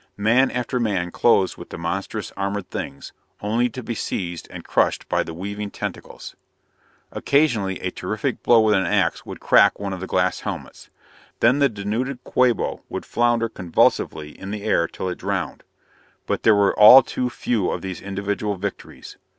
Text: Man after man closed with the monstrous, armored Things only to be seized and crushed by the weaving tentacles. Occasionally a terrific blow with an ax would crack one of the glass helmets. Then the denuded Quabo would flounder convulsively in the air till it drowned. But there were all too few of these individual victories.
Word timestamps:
Man 0.17 0.49
after 0.49 0.79
man 0.79 1.11
closed 1.11 1.57
with 1.57 1.69
the 1.69 1.77
monstrous, 1.77 2.31
armored 2.35 2.71
Things 2.71 3.13
only 3.39 3.69
to 3.69 3.83
be 3.83 3.93
seized 3.93 4.47
and 4.49 4.65
crushed 4.65 5.07
by 5.07 5.21
the 5.21 5.31
weaving 5.35 5.69
tentacles. 5.69 6.35
Occasionally 7.11 7.79
a 7.81 7.91
terrific 7.91 8.41
blow 8.41 8.61
with 8.61 8.73
an 8.73 8.83
ax 8.87 9.27
would 9.27 9.39
crack 9.39 9.79
one 9.79 9.93
of 9.93 9.99
the 9.99 10.07
glass 10.07 10.39
helmets. 10.39 10.89
Then 11.39 11.59
the 11.59 11.69
denuded 11.69 12.23
Quabo 12.23 12.81
would 12.89 13.05
flounder 13.05 13.47
convulsively 13.47 14.31
in 14.31 14.49
the 14.49 14.63
air 14.63 14.87
till 14.87 15.07
it 15.07 15.19
drowned. 15.19 15.61
But 16.25 16.41
there 16.41 16.55
were 16.55 16.73
all 16.79 17.03
too 17.03 17.29
few 17.29 17.69
of 17.69 17.83
these 17.83 18.01
individual 18.01 18.55
victories. 18.55 19.17